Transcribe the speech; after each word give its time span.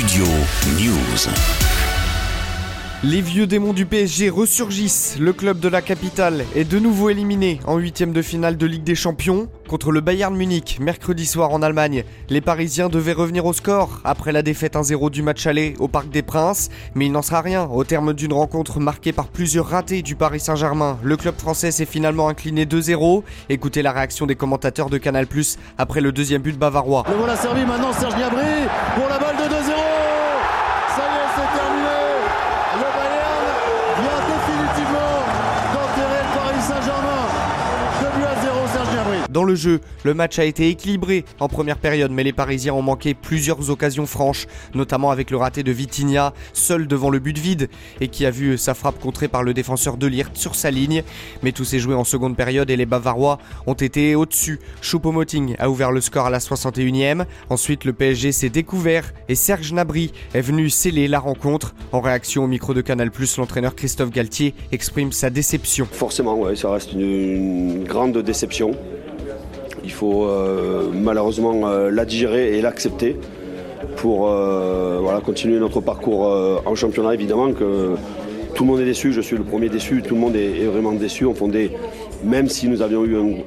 Studio 0.00 0.24
News. 0.78 1.28
Les 3.02 3.22
vieux 3.22 3.46
démons 3.46 3.72
du 3.72 3.86
PSG 3.86 4.28
ressurgissent. 4.28 5.16
Le 5.18 5.32
club 5.32 5.58
de 5.58 5.68
la 5.68 5.80
capitale 5.80 6.44
est 6.54 6.64
de 6.64 6.78
nouveau 6.78 7.08
éliminé 7.08 7.58
en 7.66 7.78
huitième 7.78 8.12
de 8.12 8.20
finale 8.20 8.58
de 8.58 8.66
Ligue 8.66 8.84
des 8.84 8.94
Champions 8.94 9.48
contre 9.68 9.90
le 9.90 10.00
Bayern 10.00 10.34
Munich 10.36 10.78
mercredi 10.80 11.24
soir 11.24 11.50
en 11.50 11.62
Allemagne. 11.62 12.04
Les 12.28 12.40
Parisiens 12.42 12.88
devaient 12.88 13.14
revenir 13.14 13.46
au 13.46 13.52
score 13.52 14.00
après 14.04 14.32
la 14.32 14.42
défaite 14.42 14.74
1-0 14.74 15.10
du 15.10 15.22
match 15.22 15.46
aller 15.46 15.74
au 15.78 15.88
Parc 15.88 16.10
des 16.10 16.22
Princes, 16.22 16.68
mais 16.94 17.06
il 17.06 17.12
n'en 17.12 17.22
sera 17.22 17.40
rien 17.40 17.64
au 17.64 17.84
terme 17.84 18.12
d'une 18.12 18.32
rencontre 18.34 18.80
marquée 18.80 19.12
par 19.12 19.28
plusieurs 19.28 19.66
ratés 19.66 20.02
du 20.02 20.14
Paris 20.14 20.40
Saint-Germain. 20.40 20.98
Le 21.02 21.16
club 21.16 21.36
français 21.38 21.70
s'est 21.70 21.86
finalement 21.86 22.28
incliné 22.28 22.64
2-0. 22.66 23.22
Écoutez 23.48 23.80
la 23.82 23.92
réaction 23.92 24.26
des 24.26 24.34
commentateurs 24.34 24.90
de 24.90 24.98
Canal+ 24.98 25.26
après 25.78 26.00
le 26.02 26.12
deuxième 26.12 26.42
but 26.42 26.58
bavarois. 26.58 27.04
Le 27.08 27.16
voilà 27.16 27.36
servi 27.36 27.64
maintenant 27.64 27.92
Serge 27.94 28.14
Gnabry 28.14 28.66
pour 28.94 29.08
la 29.08 29.18
balle 29.18 29.36
de 29.36 29.54
2-0. 29.54 29.89
Dans 39.30 39.44
le 39.44 39.54
jeu, 39.54 39.80
le 40.02 40.12
match 40.12 40.40
a 40.40 40.44
été 40.44 40.68
équilibré 40.68 41.24
en 41.38 41.46
première 41.46 41.78
période, 41.78 42.10
mais 42.10 42.24
les 42.24 42.32
Parisiens 42.32 42.74
ont 42.74 42.82
manqué 42.82 43.14
plusieurs 43.14 43.70
occasions 43.70 44.06
franches, 44.06 44.48
notamment 44.74 45.12
avec 45.12 45.30
le 45.30 45.36
raté 45.36 45.62
de 45.62 45.70
Vitinha, 45.70 46.34
seul 46.52 46.88
devant 46.88 47.10
le 47.10 47.20
but 47.20 47.38
vide, 47.38 47.68
et 48.00 48.08
qui 48.08 48.26
a 48.26 48.32
vu 48.32 48.58
sa 48.58 48.74
frappe 48.74 48.98
contrée 48.98 49.28
par 49.28 49.44
le 49.44 49.54
défenseur 49.54 49.98
de 49.98 50.08
Lirt 50.08 50.36
sur 50.36 50.56
sa 50.56 50.72
ligne. 50.72 51.04
Mais 51.44 51.52
tout 51.52 51.64
s'est 51.64 51.78
joué 51.78 51.94
en 51.94 52.02
seconde 52.02 52.36
période 52.36 52.70
et 52.70 52.76
les 52.76 52.86
Bavarois 52.86 53.38
ont 53.68 53.74
été 53.74 54.16
au-dessus. 54.16 54.58
Choupo-Moting 54.82 55.54
a 55.60 55.70
ouvert 55.70 55.92
le 55.92 56.00
score 56.00 56.26
à 56.26 56.30
la 56.30 56.40
61e. 56.40 57.24
Ensuite, 57.50 57.84
le 57.84 57.92
PSG 57.92 58.32
s'est 58.32 58.50
découvert 58.50 59.12
et 59.28 59.36
Serge 59.36 59.72
Nabry 59.72 60.10
est 60.34 60.40
venu 60.40 60.68
sceller 60.70 61.06
la 61.06 61.20
rencontre. 61.20 61.76
En 61.92 62.00
réaction 62.00 62.42
au 62.42 62.48
micro 62.48 62.74
de 62.74 62.80
Canal+, 62.80 63.12
l'entraîneur 63.38 63.76
Christophe 63.76 64.10
Galtier 64.10 64.54
exprime 64.72 65.12
sa 65.12 65.30
déception. 65.30 65.86
Forcément, 65.92 66.36
ouais, 66.36 66.56
ça 66.56 66.72
reste 66.72 66.94
une, 66.94 67.00
une 67.00 67.84
grande 67.84 68.18
déception. 68.18 68.72
Il 69.84 69.92
faut 69.92 70.24
euh, 70.24 70.90
malheureusement 70.92 71.62
euh, 71.68 71.90
la 71.90 72.04
digérer 72.04 72.56
et 72.58 72.62
l'accepter 72.62 73.16
pour 73.96 74.28
euh, 74.28 74.98
voilà, 75.02 75.20
continuer 75.20 75.58
notre 75.58 75.80
parcours 75.80 76.60
en 76.64 76.74
championnat. 76.74 77.14
Évidemment 77.14 77.52
que 77.52 77.94
tout 78.54 78.64
le 78.64 78.70
monde 78.70 78.80
est 78.80 78.84
déçu, 78.84 79.12
je 79.12 79.20
suis 79.20 79.36
le 79.36 79.44
premier 79.44 79.68
déçu, 79.68 80.02
tout 80.02 80.14
le 80.14 80.20
monde 80.20 80.36
est, 80.36 80.60
est 80.62 80.66
vraiment 80.66 80.92
déçu. 80.92 81.24
On 81.24 81.34
fondait, 81.34 81.70
même 82.24 82.48
si 82.48 82.68
nous 82.68 82.82
avions 82.82 83.04
eu 83.04 83.16
un- 83.16 83.42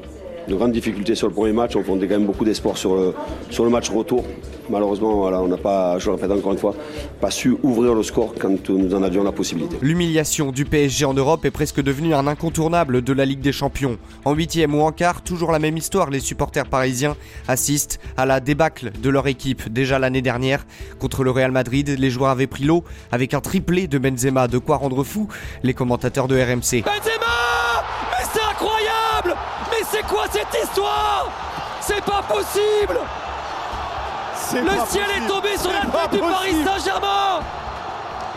de 0.48 0.56
grandes 0.56 0.72
difficultés 0.72 1.16
sur 1.16 1.28
le 1.28 1.34
premier 1.34 1.54
match, 1.54 1.76
on 1.76 1.84
fondait 1.84 2.08
quand 2.08 2.18
même 2.18 2.26
beaucoup 2.28 2.46
d'espoir 2.46 2.78
sur, 2.78 2.96
le- 2.96 3.14
sur 3.50 3.64
le 3.64 3.70
match 3.70 3.90
retour. 3.90 4.24
Malheureusement, 4.70 5.16
voilà, 5.16 5.42
on 5.42 5.48
n'a 5.48 5.58
pas, 5.58 6.00
je 6.00 6.08
le 6.10 6.16
répète 6.16 6.32
encore 6.32 6.54
une 6.54 6.58
fois, 6.58 6.74
pas 7.20 7.30
su 7.32 7.56
ouvrir 7.64 7.94
le 7.94 8.02
score 8.04 8.34
quand 8.40 8.70
nous 8.70 8.96
en 8.96 9.04
avions 9.04 9.24
la 9.24 9.32
possibilité. 9.34 9.76
L'humiliation 9.82 10.52
du 10.52 10.64
PSG 10.66 11.04
en 11.06 11.14
Europe 11.14 11.44
est 11.46 11.52
presque 11.52 11.82
devenue 11.82 12.14
un 12.14 12.28
incontournable 12.28 13.02
de 13.02 13.14
la 13.14 13.26
Ligue 13.26 13.42
des 13.42 13.52
Champions. 13.52 13.98
En 14.24 14.34
huitième 14.34 14.74
ou 14.74 14.82
en 14.82 14.92
quart, 14.94 15.22
toujours 15.22 15.52
la 15.52 15.60
même 15.60 15.76
histoire, 15.78 16.10
les 16.10 16.22
supporters 16.22 16.66
parisiens 16.66 17.16
assistent 17.48 18.00
à 18.16 18.26
la 18.26 18.40
débâcle 18.40 18.92
de 19.02 19.10
leur 19.10 19.28
équipe. 19.28 19.68
Déjà 19.72 20.00
l'année 20.00 20.22
dernière, 20.22 20.66
contre 20.98 21.24
le 21.26 21.32
Real 21.32 21.52
Madrid, 21.52 21.96
les 22.00 22.10
joueurs 22.10 22.30
avaient 22.32 22.48
pris 22.48 22.64
l'eau 22.64 22.84
avec 23.12 23.34
un 23.34 23.42
triplé 23.42 23.88
de 23.88 23.98
Benzema, 23.98 24.48
de 24.48 24.58
quoi 24.60 24.78
rendre 24.78 25.04
fou 25.04 25.28
les 25.64 25.74
commentateurs 25.74 26.28
de 26.30 26.36
RMC. 26.36 26.84
Benzema 26.84 27.13
Mais 29.72 29.86
c'est 29.90 30.04
quoi 30.04 30.26
cette 30.32 30.64
histoire? 30.64 31.28
C'est 31.82 32.04
pas 32.04 32.22
possible! 32.22 33.00
Le 34.54 34.86
ciel 34.88 35.06
est 35.18 35.28
tombé 35.28 35.58
sur 35.58 35.72
la 35.72 35.82
tête 35.82 36.12
du 36.12 36.20
Paris 36.20 36.64
Saint-Germain 36.64 37.40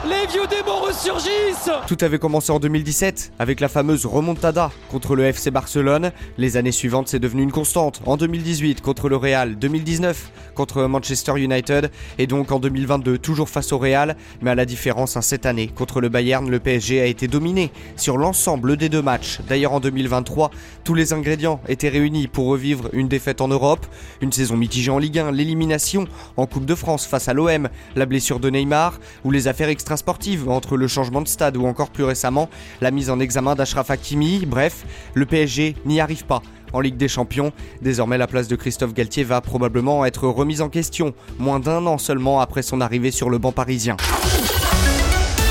Les 0.08 0.26
vieux 0.32 0.46
démons 0.46 0.82
ressurgissent 0.82 1.70
Tout 1.88 1.96
avait 2.00 2.20
commencé 2.20 2.52
en 2.52 2.60
2017 2.60 3.32
avec 3.40 3.58
la 3.58 3.68
fameuse 3.68 4.06
remontada 4.06 4.70
contre 4.88 5.16
le 5.16 5.24
FC 5.24 5.50
Barcelone. 5.50 6.12
Les 6.38 6.56
années 6.56 6.70
suivantes, 6.70 7.08
c'est 7.08 7.18
devenu 7.18 7.42
une 7.42 7.50
constante. 7.50 8.02
En 8.06 8.16
2018 8.16 8.82
contre 8.82 9.08
le 9.08 9.16
Real, 9.16 9.58
2019 9.58 10.30
contre 10.54 10.84
Manchester 10.84 11.32
United 11.36 11.90
et 12.18 12.26
donc 12.28 12.52
en 12.52 12.60
2022 12.60 13.18
toujours 13.18 13.48
face 13.48 13.72
au 13.72 13.78
Real, 13.78 14.16
mais 14.42 14.50
à 14.50 14.54
la 14.54 14.64
différence 14.64 15.16
hein, 15.16 15.22
cette 15.22 15.44
année 15.44 15.68
contre 15.68 16.00
le 16.00 16.08
Bayern, 16.08 16.48
le 16.48 16.60
PSG 16.60 17.00
a 17.00 17.06
été 17.06 17.26
dominé 17.26 17.72
sur 17.96 18.16
l'ensemble 18.16 18.76
des 18.76 18.88
deux 18.88 19.02
matchs. 19.02 19.40
D'ailleurs 19.48 19.72
en 19.72 19.80
2023, 19.80 20.52
tous 20.84 20.94
les 20.94 21.12
ingrédients 21.14 21.60
étaient 21.68 21.88
réunis 21.88 22.28
pour 22.28 22.46
revivre 22.46 22.90
une 22.92 23.08
défaite 23.08 23.40
en 23.40 23.48
Europe, 23.48 23.86
une 24.20 24.32
saison 24.32 24.56
mitigée 24.56 24.90
en 24.90 24.98
Ligue 24.98 25.18
1, 25.18 25.32
l'élimination 25.32 26.06
en 26.36 26.46
Coupe 26.46 26.64
de 26.64 26.74
France 26.74 27.06
face 27.06 27.28
à 27.28 27.34
l'OM, 27.34 27.68
la 27.96 28.06
blessure 28.06 28.38
de 28.38 28.50
Neymar 28.50 29.00
ou 29.24 29.30
les 29.30 29.48
affaires 29.48 29.68
extrasportives 29.96 30.50
entre 30.50 30.76
le 30.76 30.88
changement 30.88 31.22
de 31.22 31.28
stade 31.28 31.56
ou 31.56 31.64
encore 31.66 31.88
plus 31.88 32.04
récemment 32.04 32.50
la 32.82 32.90
mise 32.90 33.08
en 33.08 33.18
examen 33.18 33.54
d'Ashraf 33.54 33.90
Hakimi. 33.90 34.44
Bref, 34.44 34.84
le 35.14 35.24
PSG 35.24 35.74
n'y 35.86 36.00
arrive 36.00 36.26
pas. 36.26 36.42
En 36.74 36.80
Ligue 36.80 36.98
des 36.98 37.08
Champions, 37.08 37.50
désormais 37.80 38.18
la 38.18 38.26
place 38.26 38.46
de 38.46 38.56
Christophe 38.56 38.92
Galtier 38.92 39.24
va 39.24 39.40
probablement 39.40 40.04
être 40.04 40.28
remise 40.28 40.60
en 40.60 40.68
question, 40.68 41.14
moins 41.38 41.60
d'un 41.60 41.86
an 41.86 41.96
seulement 41.96 42.40
après 42.40 42.60
son 42.60 42.82
arrivée 42.82 43.10
sur 43.10 43.30
le 43.30 43.38
banc 43.38 43.52
parisien. 43.52 43.96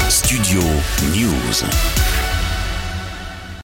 Studio 0.10 0.62
News. 1.16 2.15